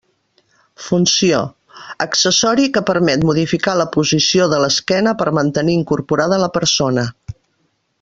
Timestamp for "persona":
6.61-7.09